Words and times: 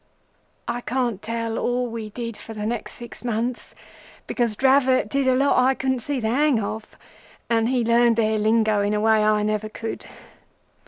"I 0.67 0.81
can't 0.81 1.21
tell 1.21 1.59
all 1.59 1.85
we 1.87 2.09
did 2.09 2.35
for 2.35 2.55
the 2.55 2.65
next 2.65 2.93
six 2.93 3.23
months 3.23 3.75
because 4.25 4.55
Dravot 4.55 5.09
did 5.09 5.27
a 5.27 5.35
lot 5.35 5.59
I 5.63 5.75
couldn't 5.75 5.99
see 5.99 6.19
the 6.19 6.29
hang 6.29 6.59
of, 6.59 6.97
and 7.51 7.69
he 7.69 7.83
learned 7.85 8.15
their 8.15 8.39
lingo 8.39 8.81
in 8.81 8.95
a 8.95 8.99
way 8.99 9.23
I 9.23 9.43
never 9.43 9.69
could. 9.69 10.07